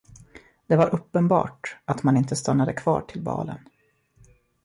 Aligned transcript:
Det 0.67 0.75
var 0.75 0.89
uppenbart, 0.95 1.77
att 1.85 2.03
man 2.03 2.17
inte 2.17 2.35
stannade 2.35 2.73
kvar 2.73 3.01
till 3.01 3.21
balen. 3.23 3.67